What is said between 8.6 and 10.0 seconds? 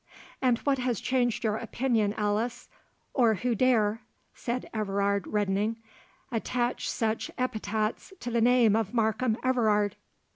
of Markham Everard?"